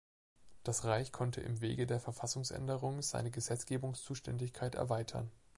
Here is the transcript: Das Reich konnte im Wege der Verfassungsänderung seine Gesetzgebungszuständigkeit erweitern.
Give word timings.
Das 0.63 0.83
Reich 0.85 1.11
konnte 1.11 1.41
im 1.41 1.61
Wege 1.61 1.85
der 1.85 1.99
Verfassungsänderung 1.99 3.03
seine 3.03 3.29
Gesetzgebungszuständigkeit 3.29 4.73
erweitern. 4.73 5.29